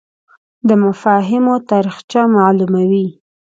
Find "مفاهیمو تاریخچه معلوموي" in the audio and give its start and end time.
0.85-3.07